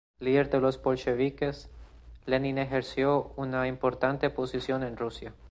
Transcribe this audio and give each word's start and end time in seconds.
Líder 0.19 0.49
de 0.49 0.59
los 0.59 0.81
bolcheviques, 0.81 1.69
Lenin 2.25 2.57
ejerció 2.57 3.33
una 3.35 3.67
importante 3.67 4.31
posición 4.31 4.81
en 4.81 4.97
Rusia. 4.97 5.35